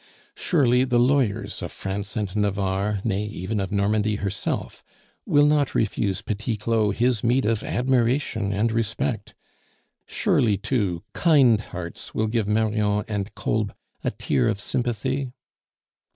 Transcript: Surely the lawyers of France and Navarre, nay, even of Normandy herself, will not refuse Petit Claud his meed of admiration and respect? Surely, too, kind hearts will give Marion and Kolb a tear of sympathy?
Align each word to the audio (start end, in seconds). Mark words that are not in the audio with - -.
Surely 0.33 0.83
the 0.83 0.97
lawyers 0.97 1.61
of 1.61 1.71
France 1.71 2.15
and 2.15 2.35
Navarre, 2.35 3.01
nay, 3.03 3.23
even 3.25 3.59
of 3.59 3.71
Normandy 3.71 4.15
herself, 4.15 4.83
will 5.27 5.45
not 5.45 5.75
refuse 5.75 6.23
Petit 6.23 6.57
Claud 6.57 6.95
his 6.95 7.23
meed 7.23 7.45
of 7.45 7.61
admiration 7.61 8.51
and 8.51 8.71
respect? 8.71 9.35
Surely, 10.07 10.57
too, 10.57 11.03
kind 11.13 11.61
hearts 11.61 12.15
will 12.15 12.25
give 12.25 12.47
Marion 12.47 13.03
and 13.07 13.35
Kolb 13.35 13.75
a 14.03 14.09
tear 14.09 14.47
of 14.47 14.59
sympathy? 14.59 15.33